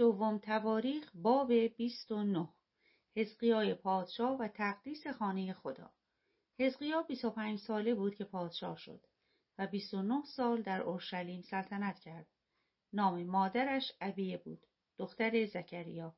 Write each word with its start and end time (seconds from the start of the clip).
دوم 0.00 0.38
تواریخ 0.38 1.10
باب 1.14 1.52
29 1.52 2.48
حزقیای 3.16 3.74
پادشاه 3.74 4.38
و 4.38 4.48
تقدیس 4.48 5.06
خانه 5.06 5.52
خدا 5.52 5.90
حزقیا 6.58 7.02
25 7.02 7.58
ساله 7.58 7.94
بود 7.94 8.14
که 8.14 8.24
پادشاه 8.24 8.76
شد 8.76 9.06
و 9.58 9.66
29 9.66 10.22
سال 10.24 10.62
در 10.62 10.82
اورشلیم 10.82 11.42
سلطنت 11.42 11.98
کرد. 11.98 12.26
نام 12.92 13.24
مادرش 13.24 13.92
ابیه 14.00 14.36
بود، 14.38 14.66
دختر 14.98 15.46
زکریا. 15.46 16.16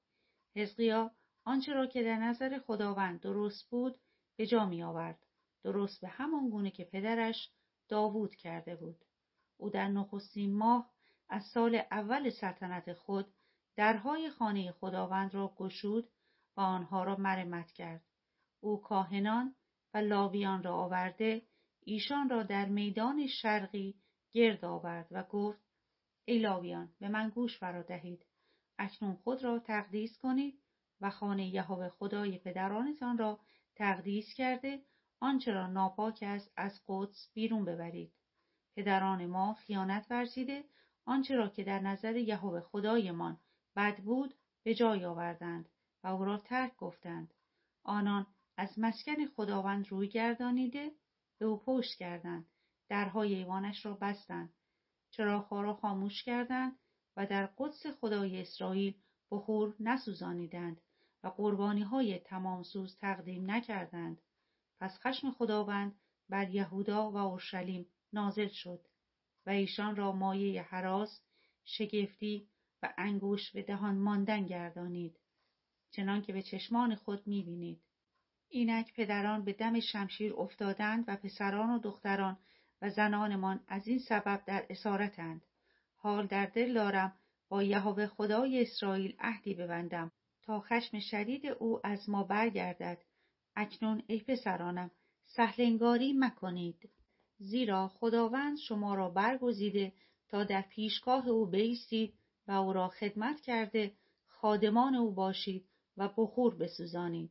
حزقیا 0.57 1.11
آنچه 1.45 1.73
را 1.73 1.87
که 1.87 2.03
در 2.03 2.17
نظر 2.17 2.59
خداوند 2.59 3.21
درست 3.21 3.71
بود 3.71 4.01
به 4.37 4.47
جا 4.47 4.67
می 4.67 4.83
آورد. 4.83 5.27
درست 5.63 6.01
به 6.01 6.09
همان 6.09 6.51
گونه 6.51 6.71
که 6.71 6.85
پدرش 6.85 7.51
داوود 7.89 8.35
کرده 8.35 8.77
بود. 8.77 9.05
او 9.57 9.71
در 9.71 9.89
نخستین 9.89 10.55
ماه 10.55 10.91
از 11.29 11.45
سال 11.45 11.83
اول 11.91 12.31
سلطنت 12.31 12.93
خود 12.93 13.35
درهای 13.77 14.31
خانه 14.31 14.73
خداوند 14.73 15.35
را 15.35 15.55
گشود 15.57 16.09
و 16.57 16.61
آنها 16.61 17.05
را 17.05 17.17
مرمت 17.17 17.73
کرد. 17.73 18.05
او 18.61 18.83
کاهنان 18.83 19.55
و 19.95 19.99
لاویان 19.99 20.63
را 20.63 20.75
آورده 20.75 21.43
ایشان 21.85 22.29
را 22.29 22.43
در 22.43 22.69
میدان 22.69 23.27
شرقی 23.27 23.95
گرد 24.33 24.65
آورد 24.65 25.09
و 25.11 25.23
گفت 25.23 25.63
ای 26.25 26.39
لاویان 26.39 26.93
به 27.01 27.09
من 27.09 27.29
گوش 27.29 27.59
فرا 27.59 27.83
دهید 27.83 28.27
اکنون 28.79 29.17
خود 29.17 29.45
را 29.45 29.59
تقدیس 29.59 30.19
کنید 30.19 30.63
و 31.01 31.11
خانه 31.11 31.47
یهوه 31.47 31.89
خدای 31.89 32.39
پدرانتان 32.39 33.19
را 33.19 33.41
تقدیس 33.77 34.35
کرده 34.35 34.83
آنچه 35.21 35.53
را 35.53 35.67
ناپاک 35.67 36.19
است 36.23 36.53
از 36.57 36.83
قدس 36.89 37.31
بیرون 37.35 37.65
ببرید 37.65 38.13
پدران 38.77 39.27
ما 39.27 39.55
خیانت 39.55 40.07
ورزیده 40.11 40.65
آنچه 41.05 41.37
را 41.37 41.49
که 41.49 41.65
در 41.65 41.81
نظر 41.81 42.17
یهوه 42.17 42.61
خدایمان 42.61 43.41
بد 43.77 43.97
بود 43.97 44.35
به 44.63 44.75
جای 44.75 45.05
آوردند 45.05 45.69
و 46.05 46.07
او 46.07 46.25
را 46.25 46.39
ترک 46.39 46.77
گفتند. 46.77 47.35
آنان 47.85 48.27
از 48.57 48.79
مسکن 48.79 49.27
خداوند 49.27 49.89
روی 49.89 50.09
گردانیده 50.09 50.91
به 51.39 51.47
او 51.47 51.59
پشت 51.59 51.99
کردند. 51.99 52.47
درهای 52.89 53.35
ایوانش 53.35 53.87
را 53.87 53.95
بستند. 53.95 54.53
چراغها 55.11 55.63
را 55.63 55.75
خاموش 55.75 56.23
کردند 56.23 56.79
و 57.17 57.27
در 57.27 57.47
قدس 57.59 57.87
خدای 57.87 58.41
اسرائیل 58.41 58.95
بخور 59.31 59.75
نسوزانیدند 59.81 60.81
و 61.23 61.29
قربانی 61.29 61.83
های 61.83 62.19
تمام 62.19 62.63
سوز 62.63 62.97
تقدیم 62.97 63.51
نکردند. 63.51 64.23
پس 64.81 64.99
خشم 65.01 65.31
خداوند 65.31 65.95
بر 66.29 66.51
یهودا 66.51 67.11
و 67.11 67.17
اورشلیم 67.17 67.87
نازل 68.13 68.49
شد 68.49 68.87
و 69.47 69.51
ایشان 69.51 69.97
را 69.97 70.13
مایه 70.13 70.63
حراس 70.63 71.21
شگفتی 71.65 72.49
و 72.83 72.95
انگوش 72.99 73.51
به 73.51 73.63
دهان 73.63 73.99
ماندن 73.99 74.47
گردانید. 74.47 75.19
چنان 75.91 76.23
که 76.23 76.33
به 76.33 76.43
چشمان 76.43 76.95
خود 76.95 77.27
می‌بینید. 77.27 77.83
اینک 78.49 78.95
پدران 78.95 79.45
به 79.45 79.53
دم 79.53 79.81
شمشیر 79.81 80.35
افتادند 80.37 81.05
و 81.09 81.17
پسران 81.17 81.71
و 81.71 81.79
دختران 81.79 82.39
و 82.83 82.91
زنانمان 82.91 83.61
از 83.69 83.89
این 83.89 83.99
سبب 83.99 84.45
در 84.47 84.67
اسارتند. 84.71 85.47
حال 85.97 86.27
در 86.27 86.47
دل 86.47 86.75
دارم 86.75 87.17
با 87.49 87.63
یهوه 87.63 88.07
خدای 88.07 88.63
اسرائیل 88.63 89.17
عهدی 89.19 89.55
ببندم 89.55 90.13
تا 90.43 90.61
خشم 90.61 90.99
شدید 90.99 91.47
او 91.47 91.87
از 91.87 92.11
ما 92.11 92.23
برگردد. 92.25 93.03
اکنون 93.57 94.03
ای 94.07 94.21
پسرانم 94.21 94.91
سهلنگاری 95.25 96.13
مکنید. 96.13 96.91
زیرا 97.39 97.89
خداوند 97.89 98.59
شما 98.59 98.95
را 98.95 99.11
برگزیده 99.11 99.93
تا 100.29 100.45
در 100.45 100.63
پیشگاه 100.63 101.29
او 101.29 101.47
بیستید 101.47 102.15
و 102.49 102.53
او 102.53 102.73
را 102.73 102.89
خدمت 102.89 103.41
کرده 103.41 103.93
خادمان 104.29 104.95
او 104.95 105.11
باشید 105.11 105.69
و 105.97 106.09
بخور 106.17 106.55
بسوزانید. 106.55 107.31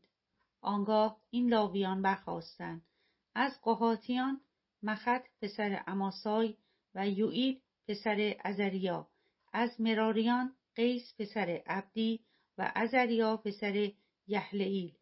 آنگاه 0.61 1.21
این 1.29 1.49
لاویان 1.49 2.01
برخواستند 2.01 2.81
از 3.35 3.61
قهاتیان 3.61 4.41
مخت 4.83 5.39
پسر 5.41 5.83
اماسای 5.87 6.57
و 6.95 7.09
یوئیل 7.09 7.61
پسر 7.87 8.35
ازریا 8.43 9.07
از 9.53 9.81
مراریان 9.81 10.55
قیس 10.75 11.15
پسر 11.19 11.61
عبدی 11.65 12.25
و 12.57 12.71
ازریا 12.75 13.37
پسر 13.37 13.91
یحلئیل 14.27 14.93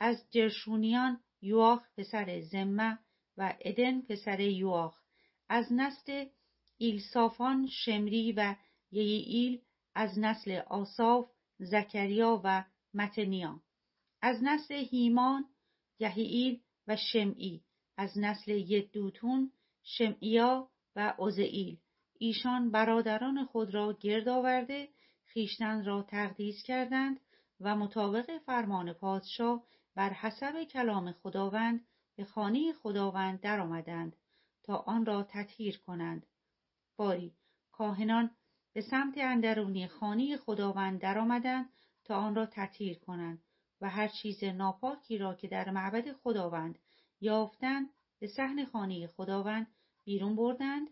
از 0.00 0.26
جرشونیان 0.30 1.20
یواخ 1.42 1.82
پسر 1.96 2.40
زمه 2.40 2.98
و 3.36 3.54
ادن 3.60 4.00
پسر 4.00 4.40
یواخ. 4.40 5.02
از 5.48 5.72
نسل 5.72 6.24
ایلسافان 6.78 7.66
شمری 7.66 8.32
و 8.32 8.54
یعیل 8.92 9.60
از 9.94 10.18
نسل 10.18 10.60
آصاف 10.66 11.30
زکریا 11.58 12.40
و 12.44 12.64
متنیا. 12.94 13.62
از 14.22 14.38
نسل 14.42 14.74
هیمان 14.74 15.44
یهییل 15.98 16.60
و 16.88 16.96
شمعی. 16.96 17.62
از 17.96 18.18
نسل 18.18 18.50
یدوتون 18.50 19.52
شمعیا 19.82 20.70
و 20.96 21.14
عزئیل 21.18 21.78
ایشان 22.18 22.70
برادران 22.70 23.44
خود 23.44 23.74
را 23.74 23.92
گرد 24.00 24.28
آورده 24.28 24.88
خیشتن 25.24 25.84
را 25.84 26.02
تقدیس 26.02 26.62
کردند 26.62 27.20
و 27.60 27.76
مطابق 27.76 28.38
فرمان 28.38 28.92
پادشاه 28.92 29.64
بر 29.94 30.12
حسب 30.12 30.64
کلام 30.64 31.12
خداوند 31.12 31.86
به 32.16 32.24
خانه 32.24 32.72
خداوند 32.72 33.40
درآمدند 33.40 34.16
تا 34.62 34.76
آن 34.76 35.06
را 35.06 35.22
تطهیر 35.22 35.78
کنند. 35.78 36.26
باری 36.96 37.34
کاهنان 37.72 38.30
به 38.78 38.82
سمت 38.82 39.18
اندرونی 39.18 39.88
خانه 39.88 40.36
خداوند 40.36 41.00
درآمدند 41.00 41.68
تا 42.04 42.16
آن 42.16 42.34
را 42.34 42.46
تطهیر 42.46 42.98
کنند 42.98 43.42
و 43.80 43.88
هر 43.88 44.08
چیز 44.08 44.44
ناپاکی 44.44 45.18
را 45.18 45.34
که 45.34 45.48
در 45.48 45.70
معبد 45.70 46.12
خداوند 46.12 46.78
یافتند 47.20 47.90
به 48.18 48.26
صحن 48.26 48.64
خانه 48.64 49.06
خداوند 49.06 49.66
بیرون 50.04 50.36
بردند. 50.36 50.88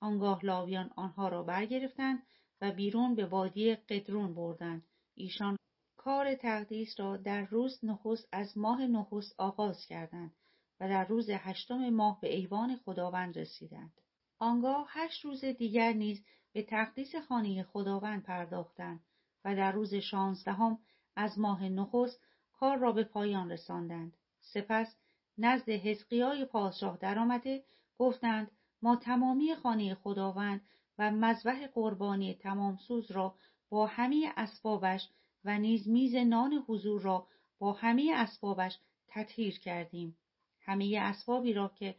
آنگاه 0.00 0.44
لاویان 0.44 0.90
آنها 0.96 1.28
را 1.28 1.42
برگرفتند 1.42 2.22
و 2.60 2.72
بیرون 2.72 3.14
به 3.14 3.26
وادی 3.26 3.74
قدرون 3.74 4.34
بردند. 4.34 4.82
ایشان 5.14 5.56
کار 5.96 6.34
تقدیس 6.34 7.00
را 7.00 7.16
در 7.16 7.44
روز 7.44 7.84
نخست 7.84 8.28
از 8.32 8.58
ماه 8.58 8.86
نخست 8.86 9.34
آغاز 9.40 9.86
کردند 9.86 10.34
و 10.80 10.88
در 10.88 11.04
روز 11.04 11.30
هشتم 11.30 11.90
ماه 11.90 12.20
به 12.20 12.34
ایوان 12.34 12.76
خداوند 12.76 13.38
رسیدند. 13.38 14.00
آنگاه 14.38 14.86
هشت 14.90 15.24
روز 15.24 15.44
دیگر 15.44 15.92
نیز 15.92 16.24
به 16.52 16.62
تقدیس 16.62 17.16
خانه 17.16 17.62
خداوند 17.62 18.22
پرداختند 18.22 19.00
و 19.44 19.56
در 19.56 19.72
روز 19.72 19.94
شانزدهم 19.94 20.78
از 21.16 21.38
ماه 21.38 21.68
نخست 21.68 22.20
کار 22.52 22.76
را 22.76 22.92
به 22.92 23.04
پایان 23.04 23.50
رساندند. 23.50 24.16
سپس 24.40 24.96
نزد 25.38 25.68
حزقیای 25.68 26.44
پادشاه 26.44 26.96
درآمده 26.96 27.64
گفتند 27.98 28.50
ما 28.82 28.96
تمامی 28.96 29.54
خانه 29.54 29.94
خداوند 29.94 30.60
و 30.98 31.10
مذبح 31.10 31.66
قربانی 31.66 32.34
تمام 32.34 32.76
سوز 32.76 33.10
را 33.10 33.34
با 33.68 33.86
همه 33.86 34.32
اسبابش 34.36 35.08
و 35.44 35.58
نیز 35.58 35.88
میز 35.88 36.14
نان 36.14 36.64
حضور 36.68 37.00
را 37.00 37.26
با 37.58 37.72
همه 37.72 38.12
اسبابش 38.14 38.78
تطهیر 39.08 39.58
کردیم. 39.58 40.16
همه 40.60 40.98
اسبابی 41.00 41.52
را 41.52 41.68
که 41.68 41.96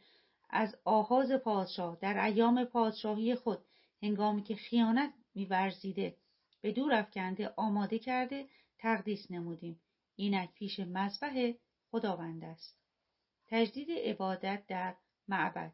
از 0.50 0.76
آغاز 0.86 1.32
پادشاه 1.32 1.98
در 2.02 2.26
ایام 2.26 2.66
پادشاهی 2.66 3.36
خود 3.36 3.66
هنگامی 4.02 4.44
که 4.44 4.56
خیانت 4.56 5.14
میورزیده 5.36 6.18
به 6.62 6.72
دور 6.72 6.94
افکنده 6.94 7.54
آماده 7.58 8.00
کرده 8.00 8.50
تقدیس 8.78 9.32
نمودیم. 9.32 9.82
اینک 10.16 10.54
پیش 10.54 10.80
مذبح 10.80 11.52
خداوند 11.92 12.44
است. 12.44 12.80
تجدید 13.48 13.92
عبادت 13.92 14.64
در 14.68 14.96
معبد. 15.28 15.74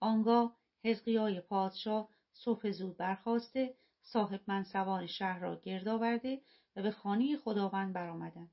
آنگاه 0.00 0.56
حزقیای 0.84 1.40
پادشاه 1.40 2.08
صبح 2.32 2.70
زود 2.70 2.96
برخواسته 2.96 3.74
صاحب 4.02 4.40
منصبان 4.46 5.06
شهر 5.06 5.38
را 5.38 5.56
گرد 5.56 5.88
آورده 5.88 6.42
و 6.76 6.82
به 6.82 6.90
خانه 6.90 7.36
خداوند 7.36 7.92
برآمدند. 7.92 8.50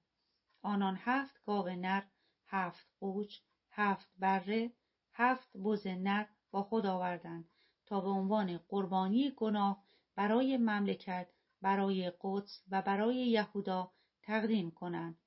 آنان 0.62 0.98
هفت 1.02 1.44
گاو 1.46 1.70
نر 1.70 2.04
هفت 2.48 2.88
قوچ 3.00 3.40
هفت 3.72 4.10
بره 4.18 4.72
هفت 5.20 5.58
بز 5.58 5.88
نر 5.88 6.26
با 6.52 6.64
خود 6.64 6.86
آوردند 6.86 7.46
تا 7.86 8.02
به 8.02 8.10
عنوان 8.10 8.58
قربانی 8.58 9.32
گناه 9.38 9.84
برای 10.16 10.58
مملکت 10.58 11.28
برای 11.62 12.12
قدس 12.22 12.64
و 12.72 12.82
برای 12.82 13.16
یهودا 13.16 13.92
تقدیم 14.24 14.72
کنند. 14.72 15.18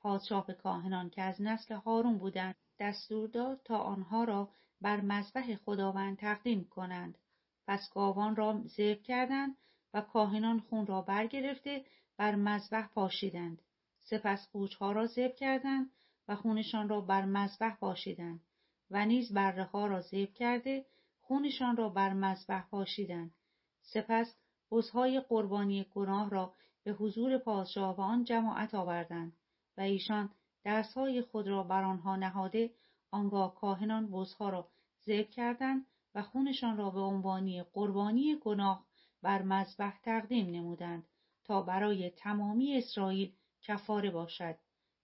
پادشاه 0.00 0.46
کاهنان 0.52 1.10
که 1.10 1.22
از 1.22 1.42
نسل 1.42 1.74
هارون 1.74 2.18
بودند 2.18 2.54
دستور 2.78 3.28
داد 3.28 3.60
تا 3.64 3.78
آنها 3.78 4.24
را 4.24 4.50
بر 4.80 5.00
مذبح 5.00 5.56
خداوند 5.56 6.18
تقدیم 6.18 6.64
کنند. 6.64 7.18
پس 7.66 7.90
گاوان 7.94 8.36
را 8.36 8.62
ذبح 8.66 9.02
کردند 9.02 9.56
و 9.94 10.00
کاهنان 10.00 10.60
خون 10.60 10.86
را 10.86 11.02
برگرفته 11.02 11.84
بر 12.16 12.34
مذبح 12.34 12.86
پاشیدند. 12.86 13.62
سپس 13.98 14.48
قوچها 14.52 14.92
را 14.92 15.06
ذبح 15.06 15.34
کردند 15.34 15.90
و 16.28 16.36
خونشان 16.36 16.88
را 16.88 17.00
بر 17.00 17.24
مذبح 17.24 17.76
پاشیدند. 17.76 18.40
و 18.94 19.06
نیز 19.06 19.32
بره 19.32 19.64
ها 19.64 19.86
را 19.86 20.00
ذبح 20.00 20.32
کرده 20.32 20.86
خونشان 21.20 21.76
را 21.76 21.88
بر 21.88 22.12
مذبح 22.12 22.68
پاشیدند. 22.68 23.34
سپس 23.82 24.36
بزهای 24.70 25.20
قربانی 25.20 25.86
گناه 25.94 26.30
را 26.30 26.54
به 26.84 26.92
حضور 26.92 27.38
پادشاه 27.38 27.96
و 27.96 28.00
آن 28.00 28.24
جماعت 28.24 28.74
آوردند 28.74 29.32
و 29.76 29.80
ایشان 29.80 30.30
دستهای 30.64 31.22
خود 31.22 31.48
را 31.48 31.62
بر 31.62 31.82
آنها 31.82 32.16
نهاده 32.16 32.70
آنگاه 33.10 33.54
کاهنان 33.54 34.10
بزها 34.10 34.48
را 34.48 34.68
ذبح 35.06 35.30
کردند 35.30 35.86
و 36.14 36.22
خونشان 36.22 36.76
را 36.76 36.90
به 36.90 37.00
عنوانی 37.00 37.62
قربانی 37.62 38.36
گناه 38.36 38.86
بر 39.22 39.42
مذبح 39.42 40.00
تقدیم 40.02 40.50
نمودند 40.50 41.06
تا 41.44 41.62
برای 41.62 42.10
تمامی 42.10 42.76
اسرائیل 42.76 43.32
کفاره 43.62 44.10
باشد. 44.10 44.58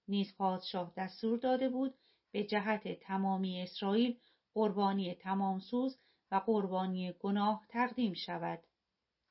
نیز 0.09 0.37
پادشاه 0.37 0.93
دستور 0.97 1.39
داده 1.39 1.69
بود 1.69 1.95
به 2.33 2.45
جهت 2.45 3.01
تمامی 3.01 3.63
اسرائیل 3.63 4.19
قربانی 4.55 5.15
تمامسوز 5.15 5.99
و 6.31 6.37
قربانی 6.47 7.13
گناه 7.13 7.67
تقدیم 7.69 8.15
شود. 8.15 8.63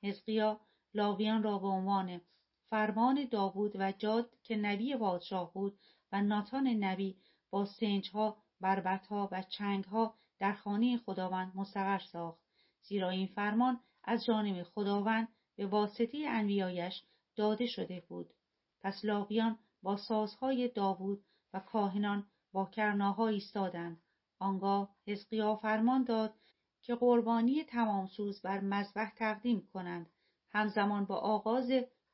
حزقیا 0.03 0.59
لاویان 0.93 1.43
را 1.43 1.57
به 1.57 1.67
عنوان 1.67 2.21
فرمان 2.69 3.27
داوود 3.31 3.75
و 3.75 3.91
جاد 3.91 4.29
که 4.43 4.55
نبی 4.55 4.95
پادشاه 4.95 5.53
بود 5.53 5.79
و 6.11 6.21
ناتان 6.21 6.67
نبی 6.67 7.17
با 7.49 7.65
سنجها 7.65 8.37
بربتها 8.61 9.29
و 9.31 9.43
چنگها 9.43 10.15
در 10.39 10.53
خانه 10.53 10.97
خداوند 10.97 11.51
مستقر 11.55 11.99
ساخت. 11.99 12.41
زیرا 12.81 13.09
این 13.09 13.27
فرمان 13.27 13.79
از 14.03 14.25
جانب 14.25 14.63
خداوند 14.63 15.27
به 15.55 15.67
واسطه 15.67 16.17
انبیایش 16.27 17.03
داده 17.35 17.65
شده 17.65 18.03
بود. 18.09 18.33
پس 18.81 19.05
لاویان 19.05 19.59
با 19.83 19.97
سازهای 19.97 20.67
داوود 20.67 21.23
و 21.53 21.59
کاهنان 21.59 22.27
با 22.51 22.65
کرناها 22.65 23.27
ایستادند. 23.27 24.01
آنگاه 24.39 24.95
حزقیا 25.07 25.55
فرمان 25.55 26.03
داد 26.03 26.33
که 26.81 26.95
قربانی 26.95 27.63
تمامسوز 27.63 28.41
بر 28.41 28.59
مذبح 28.59 29.13
تقدیم 29.15 29.67
کنند. 29.73 30.09
همزمان 30.51 31.05
با 31.05 31.15
آغاز 31.15 31.71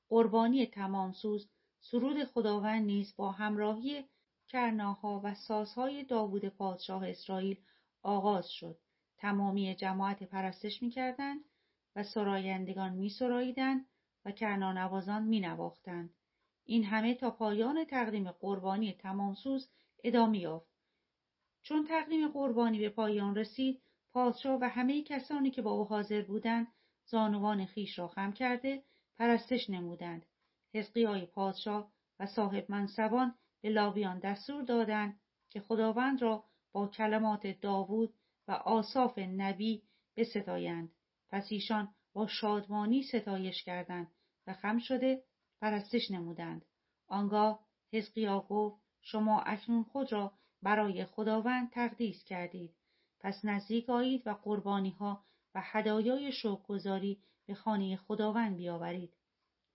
قربانی 0.09 0.65
تمامسوز 0.65 1.49
سرود 1.79 2.23
خداوند 2.23 2.85
نیز 2.85 3.15
با 3.15 3.31
همراهی 3.31 4.05
کرناها 4.47 5.21
و 5.23 5.33
سازهای 5.33 6.03
داوود 6.03 6.45
پادشاه 6.45 7.09
اسرائیل 7.09 7.57
آغاز 8.01 8.49
شد. 8.49 8.77
تمامی 9.17 9.75
جماعت 9.75 10.23
پرستش 10.23 10.83
می‌کردند 10.83 11.45
و 11.95 12.03
سرایندگان 12.03 12.93
میسراییدند 12.93 13.85
و 14.25 14.31
کرنانوازان 14.31 15.23
مینواختند. 15.23 16.13
این 16.65 16.83
همه 16.83 17.15
تا 17.15 17.31
پایان 17.31 17.85
تقدیم 17.85 18.31
قربانی 18.31 18.93
تمامسوز 18.93 19.69
ادامه 20.07 20.39
یافت. 20.39 20.75
چون 21.61 21.87
تقدیم 21.87 22.27
قربانی 22.27 22.79
به 22.79 22.89
پایان 22.89 23.35
رسید 23.35 23.81
پادشاه 24.13 24.59
و 24.61 24.69
همه 24.69 25.03
کسانی 25.03 25.51
که 25.51 25.61
با 25.61 25.71
او 25.71 25.85
حاضر 25.85 26.21
بودند 26.21 26.67
زانوان 27.05 27.65
خیش 27.65 27.99
را 27.99 28.07
خم 28.07 28.31
کرده 28.31 28.83
پرستش 29.17 29.69
نمودند. 29.69 30.25
حزقیای 30.73 31.25
پادشاه 31.25 31.91
و 32.19 32.25
صاحب 32.25 32.65
منصبان 32.69 33.35
به 33.61 33.69
لاویان 33.69 34.19
دستور 34.19 34.63
دادند 34.63 35.19
که 35.49 35.59
خداوند 35.59 36.21
را 36.21 36.43
با 36.71 36.87
کلمات 36.87 37.47
داوود 37.47 38.13
و 38.47 38.51
آصاف 38.51 39.19
نبی 39.19 39.83
بستایند. 40.17 40.91
پس 41.29 41.47
ایشان 41.49 41.95
با 42.13 42.27
شادمانی 42.27 43.03
ستایش 43.03 43.63
کردند 43.63 44.11
و 44.47 44.53
خم 44.53 44.79
شده 44.79 45.23
پرستش 45.61 46.11
نمودند. 46.11 46.65
آنگاه 47.07 47.65
حزقیا 47.93 48.39
گفت 48.39 48.84
شما 49.07 49.39
اکنون 49.39 49.83
خود 49.83 50.11
را 50.11 50.31
برای 50.61 51.05
خداوند 51.05 51.71
تقدیس 51.71 52.23
کردید. 52.23 52.75
پس 53.19 53.45
نزدیک 53.45 53.89
آیید 53.89 54.27
و 54.27 54.33
قربانی 54.33 54.89
ها 54.89 55.23
و 55.55 55.61
هدایای 55.63 56.31
شوکگذاری 56.31 57.21
به 57.45 57.55
خانه 57.55 57.95
خداوند 57.95 58.57
بیاورید. 58.57 59.13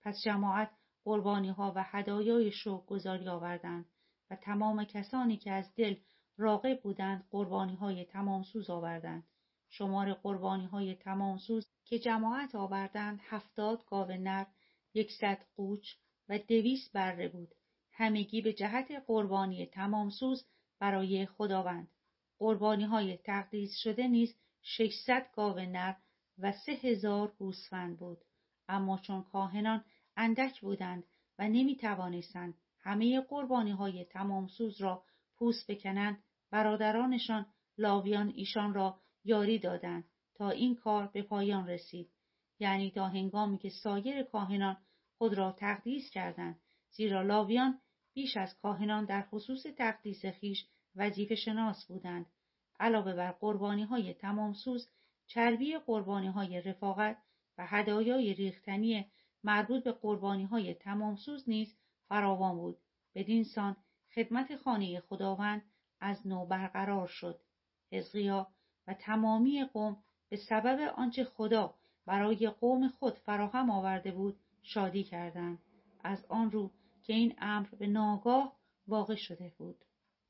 پس 0.01 0.21
جماعت 0.25 0.71
قربانی 1.03 1.49
ها 1.49 1.73
و 1.75 1.83
هدایای 1.83 2.51
شوکگذاری 2.51 3.27
آوردند 3.27 3.85
و 4.29 4.35
تمام 4.35 4.83
کسانی 4.83 5.37
که 5.37 5.51
از 5.51 5.75
دل 5.75 5.95
راقب 6.37 6.81
بودند 6.81 7.27
قربانی 7.29 7.75
های 7.75 8.05
تمام 8.05 8.43
سوز 8.43 8.69
آوردند. 8.69 9.23
شمار 9.69 10.13
قربانی 10.13 10.65
های 10.65 10.95
تمام 10.95 11.37
سوز 11.37 11.67
که 11.85 11.99
جماعت 11.99 12.55
آوردند 12.55 13.19
هفتاد 13.23 13.85
گاو 13.85 14.11
نر 14.11 14.45
یکصد 14.93 15.45
قوچ 15.55 15.87
و 16.29 16.37
دویست 16.37 16.93
بره 16.93 17.27
بود. 17.27 17.55
همگی 18.01 18.41
به 18.41 18.53
جهت 18.53 18.91
قربانی 19.07 19.65
تمام 19.65 20.09
سوز 20.09 20.45
برای 20.79 21.25
خداوند. 21.25 21.87
قربانی 22.37 22.83
های 22.83 23.17
تقدیس 23.17 23.77
شده 23.77 24.07
نیز 24.07 24.35
ششصد 24.63 25.27
گاو 25.35 25.59
نر 25.59 25.95
و 26.37 26.51
سه 26.51 26.71
هزار 26.71 27.33
گوسفند 27.39 27.99
بود. 27.99 28.17
اما 28.67 28.97
چون 28.97 29.23
کاهنان 29.23 29.83
اندک 30.17 30.61
بودند 30.61 31.03
و 31.39 31.47
نمی 31.47 31.75
توانستند 31.75 32.53
همه 32.79 33.21
قربانی 33.21 33.71
های 33.71 34.05
تمام 34.05 34.47
سوز 34.47 34.81
را 34.81 35.03
پوست 35.35 35.71
بکنند 35.71 36.23
برادرانشان 36.51 37.45
لاویان 37.77 38.33
ایشان 38.35 38.73
را 38.73 38.99
یاری 39.23 39.59
دادند 39.59 40.03
تا 40.35 40.49
این 40.49 40.75
کار 40.75 41.07
به 41.07 41.21
پایان 41.21 41.67
رسید. 41.67 42.11
یعنی 42.59 42.91
تا 42.91 43.07
هنگامی 43.07 43.57
که 43.57 43.69
سایر 43.69 44.23
کاهنان 44.23 44.77
خود 45.17 45.33
را 45.33 45.51
تقدیس 45.51 46.09
کردند 46.09 46.59
زیرا 46.91 47.21
لاویان 47.21 47.79
بیش 48.13 48.37
از 48.37 48.59
کاهنان 48.61 49.05
در 49.05 49.21
خصوص 49.21 49.63
تقدیس 49.77 50.25
خیش 50.25 50.65
وظیفه 50.95 51.35
شناس 51.35 51.85
بودند. 51.85 52.25
علاوه 52.79 53.13
بر 53.13 53.31
قربانی 53.31 53.83
های 53.83 54.13
تمام 54.13 54.53
سوز 54.53 54.89
چربی 55.27 55.77
قربانی 55.77 56.27
های 56.27 56.61
رفاقت 56.61 57.17
و 57.57 57.65
هدایای 57.67 58.33
ریختنی 58.33 59.05
مربوط 59.43 59.83
به 59.83 59.91
قربانی 59.91 60.43
های 60.43 60.73
تمام 60.73 61.15
سوز 61.15 61.49
نیز 61.49 61.75
فراوان 62.09 62.55
بود. 62.57 62.77
بدین 63.15 63.43
سان 63.43 63.75
خدمت 64.15 64.55
خانه 64.55 64.99
خداوند 64.99 65.61
از 65.99 66.27
نو 66.27 66.45
برقرار 66.45 67.07
شد. 67.07 67.39
حزقیا 67.91 68.47
و 68.87 68.93
تمامی 68.93 69.65
قوم 69.65 70.03
به 70.29 70.37
سبب 70.37 70.79
آنچه 70.95 71.23
خدا 71.23 71.75
برای 72.05 72.49
قوم 72.49 72.87
خود 72.87 73.13
فراهم 73.13 73.69
آورده 73.69 74.11
بود 74.11 74.39
شادی 74.61 75.03
کردند. 75.03 75.59
از 76.03 76.25
آن 76.29 76.51
رو 76.51 76.71
که 77.03 77.13
این 77.13 77.35
امر 77.37 77.67
به 77.67 77.87
ناگاه 77.87 78.57
واقع 78.87 79.15
شده 79.15 79.53
بود. 79.57 79.85